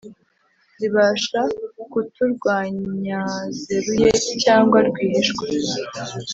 [0.79, 1.41] zibasha
[1.91, 4.09] kuturwanyazeruye
[4.43, 5.45] cyangwa rwihishwa